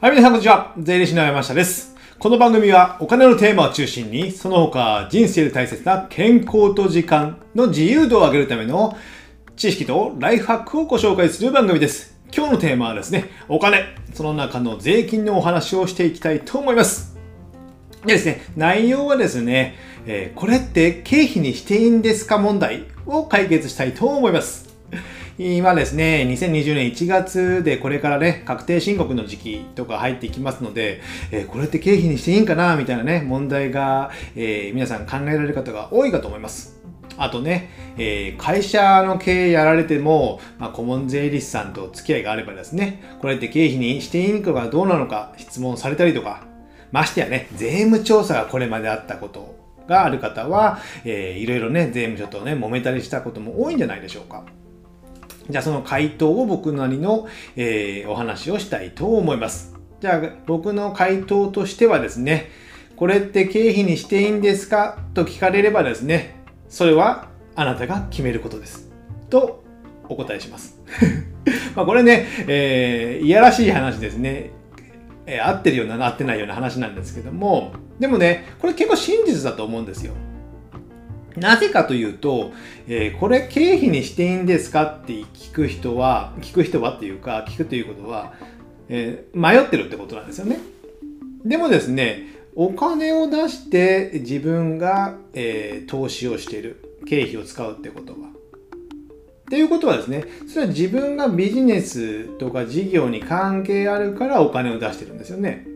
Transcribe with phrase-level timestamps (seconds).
[0.00, 0.74] はい、皆さんこんにちは。
[0.78, 1.96] 税理士の山下です。
[2.20, 8.96] この番組はお金のテーマを中心に、その他人生で大切な健康と時間の自由度を上げるための
[9.56, 12.16] 知識とライフハックをご紹介する番組です。
[12.32, 17.18] 今日のテーマはですね、お金、その中の税金のお話をしていきたいと思います。
[18.06, 19.74] でですね、内容はですね、
[20.06, 24.67] えーこれって経費にしていいんですか問題を解決したいと思います。
[25.40, 36.80] 今ですね、2020年1月でこれからね、確定申告の時期とか入っていきますので、えーこれって経費にしていいんかなみたいなね、問題が、えー皆さん考えられる方が多いかと思います。
[37.16, 46.42] あとね、えー会社の経営やられても、まあ、顧問税理士さんと付き合いがあればですね、これって経費にしていいのかどうなのか質問されたりとか、
[46.90, 49.54] ましてやね、税務調査がこれまであったこと
[49.86, 54.42] がある方は、えーいろいろね、税務署とね、揉めたりしたことも多いんじゃないでしょうか。
[55.50, 59.74] じゃあその回答を僕なりの、えーお話をしたいと思います。
[60.00, 62.50] じゃあ僕の回答としてはですね、
[62.96, 64.98] これって経費にしていいんですか？
[65.14, 66.36] と聞かれればですね、
[66.68, 68.90] それはあなたが決めることです。
[69.30, 69.64] と
[70.08, 70.80] お答えします。
[71.74, 74.50] まこれね、えーいやらしい話ですね。
[75.26, 80.12] え合ってるような合ってないような話なんですけども、でもね、これ結構真実だと思うんですよ。
[81.38, 82.52] なぜかというと、
[82.86, 88.34] えーこれ経費にしていいんですかって聞く人は、聞く人はっていうか、聞くということは、
[88.88, 90.58] えー迷ってるってことなんですよね。
[91.44, 98.28] でもですね、お金を出して自分が、えー投資をしている、経費を使うってことは。
[98.28, 105.66] っていうことはですね、それは自分がビジネスとか事業に関係あるからお金を出してるんですよね。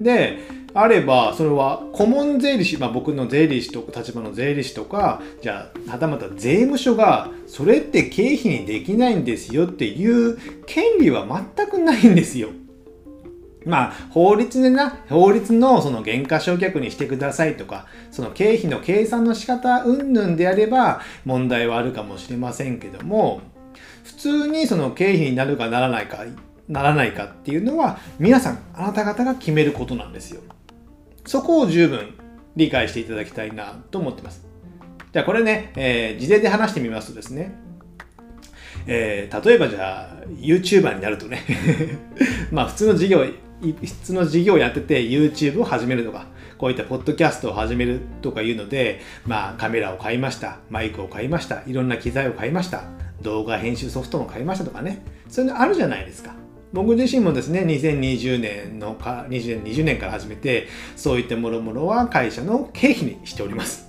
[0.00, 0.38] で、
[0.78, 12.50] あれば、それは顧問税理士、まあ、僕の税理士とか、立場の税理士とか、じゃあ、はたまた税務署が、それって経費にできないんですよっていう権利は全くないんですよ。
[13.64, 23.40] まあ、法律でな、法律のその減価償却にしてくださいとか、その経費の計算の仕方云々であれば問題はあるかもしれませんけども、
[24.04, 26.18] 普通にその経費になるかならないか、
[26.68, 30.42] ならないかっていうのは、皆さん、あなた方が決めることなんですよ。
[31.26, 32.14] そこを十分
[32.56, 34.46] 理解していただきたいなと思ってます。
[35.12, 37.54] じゃあこれね、えー事例で話してみますとですね、
[38.86, 41.42] えー例えばじゃあ YouTuber になるとね
[42.52, 46.26] まあ普通の事業い普通の事業をやってて YouTube を始めるとか
[46.58, 52.84] こういったポッドキャストを始めるとかいうのでまあカメラを買いましたマイクを買いましたいろんな機材を買いました
[53.22, 56.34] 動画編集ソフトも買いましたとかねそういうのあるじゃないですか
[56.72, 63.86] 僕自身もですね2020年のか2020年から始めてそういったもろもろは会社の経費にしております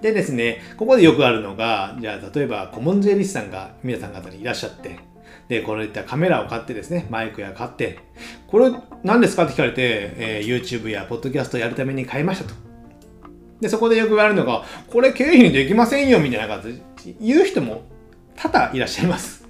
[0.00, 5.00] でですね、ここでよくあるのが、じゃあ例えば顧問税理士さんが皆さん方にいらっしゃって、
[5.48, 7.98] で、こういったカメラを買ってですね、マイクや買って、
[8.46, 8.72] これ
[9.02, 12.54] 何ですかって聞かれて、えー YouTube や Podcast やるために買いましたと。
[13.60, 17.82] で、そこでよく言われるのが、これ経費にできませんよみたいな感じで言う人も
[18.36, 19.47] 多々いらっしゃいます。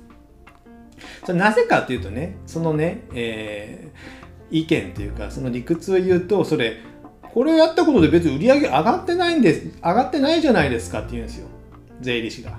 [1.24, 6.76] それなぜかというとね、そのね、えー意見というか、その理屈を言うと、それ、
[7.22, 11.48] これをやったことで別に売り上げ上がってないんです、上がってないじゃないですかって言うんですよ。
[12.00, 12.58] 税理士が。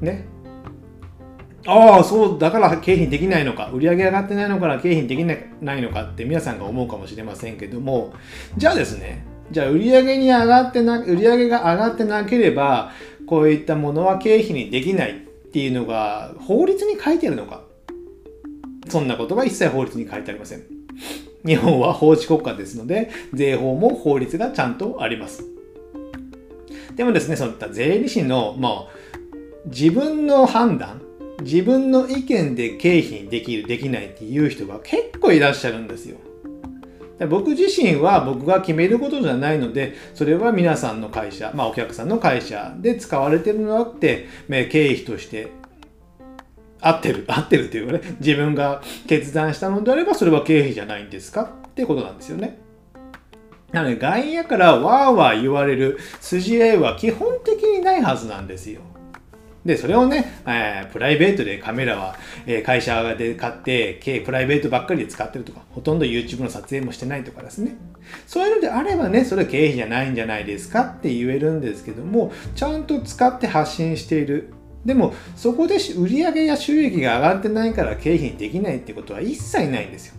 [0.00, 0.24] ね。
[1.66, 8.14] ああ、そう、だから経費できないのか、売り上げ上がってないのから経費できないのかって皆さんが思うかもしれませんけども、
[8.56, 12.92] じゃあですね、じゃあ売り上げに上がってな、売上が上がってなければ、
[13.26, 17.64] こういったものは経費にできないっていうのが法律に書いてあるのか？
[18.88, 20.62] そんなことが一切法律に書いてありません。
[21.44, 25.44] 日本は法治国家ですので、税法も法律がちゃんとあります。
[26.94, 28.88] でもですね、そういった税理士の、まあ、
[29.66, 31.02] 自分の判断、
[31.42, 36.16] 自分の意見で経費にできる、できないっていう人が結構いらっしゃるんですよ。
[37.28, 45.52] 僕自身は僕が決めることじゃないので、それは皆さんの会社、まあお客さんの会社で使われてるのあって、まあ経費として
[46.80, 51.42] 合ってる、合ってるっていうかね、自分が決断したのであれば、それは経費じゃないんですか？
[51.42, 52.58] ってことなんですよね。
[53.72, 58.80] なので、外野からわーわー言われる筋合いは基本的にないはずなんですよ。
[59.64, 62.16] で、それをね、えープライベートでカメラは、
[62.46, 67.76] えー会社で買って、けプライベートばっかりで使ってるとか、ほとんど YouTube の撮影もしてないとかですね。
[68.26, 74.52] そういうのであればね、それは経費じゃないんじゃないですかって言えるんですけども、ちゃんと使って発信している。
[74.84, 80.14] でも、そこで売り上げや収益が上がってないから経費にできないってことは一切ないんですよ。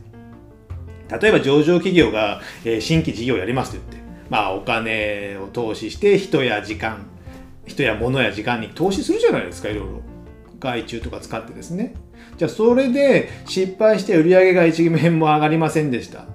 [1.19, 3.97] 例えば上場企業が、えー新規事業をやりますと言って、
[4.29, 7.07] まあお金を投資して人や時間、
[7.71, 10.01] 人や物や時間に投資するじゃないですか、いろいろ。
[10.59, 11.95] 外注とか使ってですね。
[12.38, 16.25] じゃあそれで失敗して売上が1円も上がりませんでした。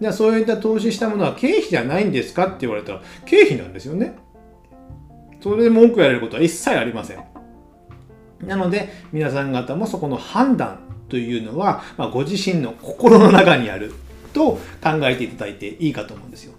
[0.00, 4.14] じゃあそういった投資したものは経費じゃないんですかって言われたら経費なんですよね。
[5.40, 7.24] それで文句言われることは一切ありません。
[8.46, 13.92] なので皆さん方もそこの判断というのは、まあ、ご自身の心の中にある
[14.32, 16.54] と考えていただいていいかと思うんですよ。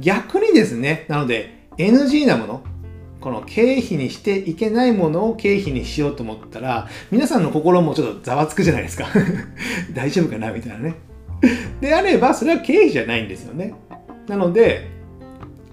[0.00, 2.62] 逆にですね、なので NG なもの、
[3.26, 9.08] この経費にしていけないものを経費にしようと思ったら、皆さんの心もちょっとざわつくじゃないですか。
[9.92, 10.52] 大丈夫かな？
[10.52, 10.94] みたいなね。
[11.82, 13.74] であれば、それは経費じゃないんですよね。
[14.28, 14.86] なので、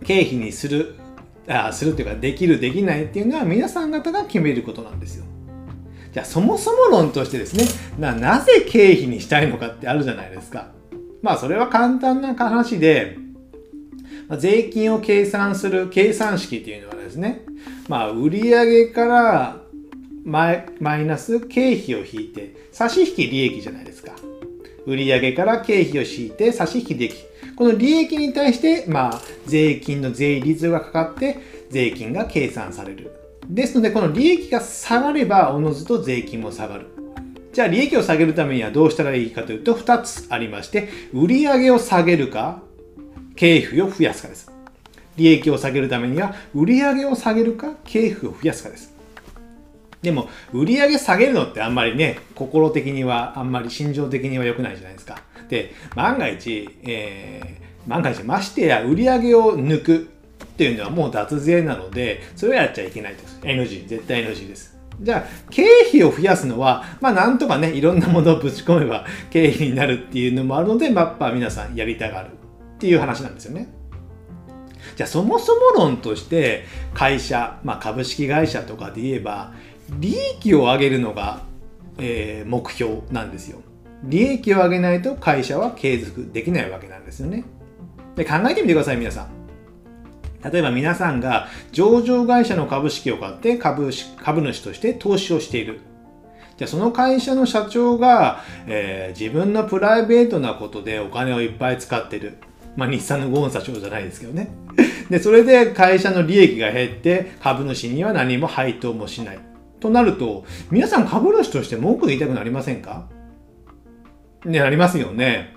[0.03, 0.95] 経費にする、
[1.47, 5.25] あするっていうか、できる、できないっていうのは皆さん方が決めることなんですよ。
[6.11, 7.65] じゃあ、そもそも論としてですね、
[7.99, 10.71] な、なぜ経費にしたいのかってあるじゃないですか。
[11.21, 13.19] まあ、それは簡単な話で、
[14.37, 17.45] 税金を計算する計算式っていうのはですね、
[17.87, 19.57] まあ、売上から
[20.25, 24.13] マイナス経費を引いて、差し引き利益じゃないですか。
[24.85, 27.15] 売上から経費を引いて差し引き利益。
[27.55, 31.37] この利益に対して、まあ、税金の税率がかかって、
[31.69, 33.11] 税金が計算される。
[33.47, 36.87] ですので、この利益が下がれば、おのずと税金も下がる。
[37.51, 42.63] じゃあ、利益を下げるためにはどうしたらいいかというと、2つありまして、売上を下げるか、
[43.35, 44.51] 経費を増やすかです。
[45.15, 48.93] 利益を下げるためには、売上を下げるか、経費を増やすかです。
[50.01, 55.21] でも、売上下げるのってあんまりね、心的には、あんまり心情的には良くないじゃないですか。
[55.49, 59.97] で、万が一、えー、万が一、ましてや売上を抜く
[60.43, 63.39] っていうのはもう脱税なので、それをやっちゃいけないです。
[63.41, 64.75] NG、絶対 NG です。
[64.99, 72.29] じゃあ、経費を増やすのは、まあなんとかね、いろんなものをぶち込めば経費になるっていうのもあるので、ま、っぱ皆さんやりたがる
[72.83, 73.69] っていう話なんですよね。
[74.97, 79.53] じゃあそもそも論として会社、まあ、株式会社とかで言えば
[79.99, 81.43] 利益を上げるのが、
[81.97, 83.61] えー、目標なんですよ。
[84.03, 87.45] 利益を上げないと会社は継続できないわけなんですよね。
[88.17, 89.29] で考えてみてください皆さん。
[90.51, 95.79] 例えば皆さんが上場会社の株式を買って株株主として投資をしている。
[96.57, 102.39] じゃあその会社の社長が、えー、自分のプライベートなことでお金をいっぱい使ってる。
[102.75, 104.49] まあ、日産のゴーン社長じゃないですけどね。
[105.09, 109.39] で、それで会社の利益が減って、株主には何も配当もしない。
[109.79, 113.07] となると、皆さん株主として文句言いたくなりませんか？
[114.45, 115.53] ね、なりますよね。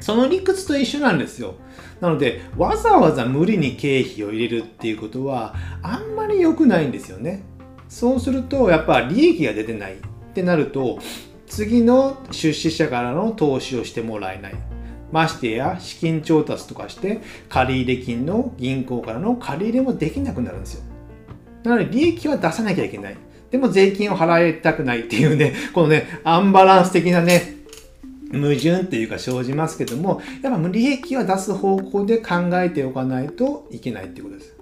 [0.00, 1.54] その理屈と一緒なんですよ。
[2.00, 7.42] なので、わざわざ無理に経費を入れるっていうことは、あんまり良くないんですよね。
[7.88, 9.96] そうすると、やっぱ利益が出てないっ
[10.34, 10.98] てなると、
[11.46, 14.54] 次の出資者からの投資をしてもらえない。
[15.14, 20.82] ましてや資金調達とかして借入金の銀行からの借入れもできなくなるんですよ。
[21.62, 23.16] なので利益は出さなきゃいけない。
[23.52, 27.54] でも税金を払いたくないっていうね、このね、アンバランス的なね、
[28.32, 34.56] 矛盾っていうか生じますけども、やっぱ利益は出す方向で考えておかないといけないっていうことです。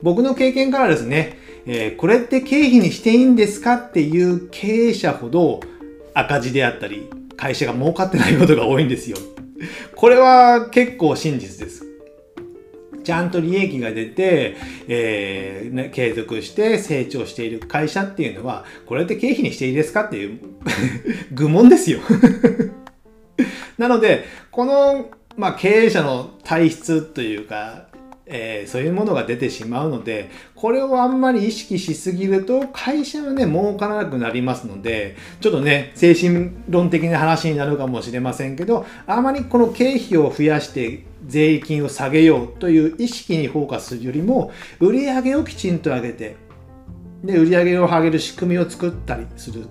[0.00, 1.36] 僕の経験からですね、
[1.66, 5.58] えー、これって経費にしていいんですかっていう経営者ほど
[6.14, 9.16] 赤字であったり、会社が儲かってないことが多いんですよ。
[9.94, 11.84] これは結構真実です。
[13.04, 14.56] ちゃんと利益が出て、
[14.86, 20.40] えーね、継続して成長している会社っていうのは、これって経費にしていいですかっていう
[21.32, 22.00] 愚問ですよ
[23.78, 27.88] なので、この、まあ、経営者の体質というか、
[28.30, 46.36] えー、そういうものが出てしまうので、これをあんまり意識しすぎると、会社はね、儲からなくなりますので、ちょっとね、精神論的な話になるかもしれませんけど、あまりこの経費を増やして税金を下げようという意識にフォーカスするよりも、売上をきちんと上げて、
[47.24, 49.66] で、売上を上げる仕組みを作ったりする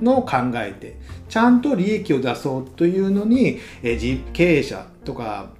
[0.00, 0.96] のを考えて、
[1.28, 3.98] ちゃんと利益を出そうというのに、え
[4.32, 5.50] 経営者とか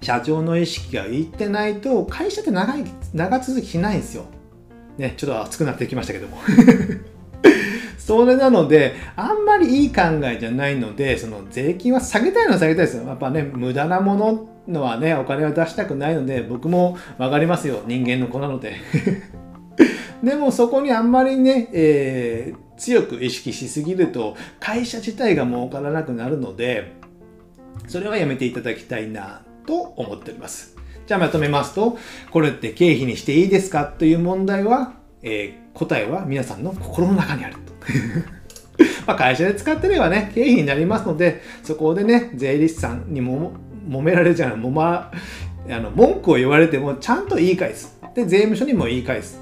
[0.00, 4.24] 社長の意識がいってないと、会社って長い、長続きしないんですよ。
[4.96, 6.38] ね、ちょっと熱くなってきましたけども。
[7.98, 13.06] それなので、あんまりいい考えじゃないので、その税金は下げたいのは下げたいですよ。
[13.06, 17.82] やっぱね、無駄なもののはね、お金は出したくないので、僕もわかりますよ。
[17.86, 18.76] 人間の子なので。
[20.22, 26.94] でもそこにあんまりね、えー、強く意識しすぎると、会社自体が儲からなくなるので、
[27.86, 30.74] それはやめていただきたいなと思っております。
[31.06, 31.98] じゃあまとめますと、
[32.30, 37.60] これって経費にしていいですかという問題は、えー、答えは皆さんの心の中にあると。
[39.06, 43.52] ま会社で使ってればね、経費になりますので、そこでね、税理士さんにも
[43.86, 45.12] 揉められちゃう、もま、
[45.70, 48.00] あの文句を言われてもちゃんと言い返す。
[48.14, 49.38] で、税務署にも言い返す。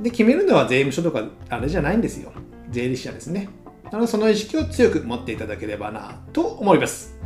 [0.00, 2.32] で、決めるのは税務署とかあれじゃないんですよ。
[2.70, 3.48] 税理士はですね。
[3.92, 7.19] あのでその意識を強く持っていただければなと思います。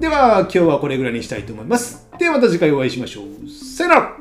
[0.00, 2.06] では今日はこれぐらいにしたいと思います。
[2.20, 3.48] ではまた次回お会いしましょう。
[3.48, 4.16] さよなら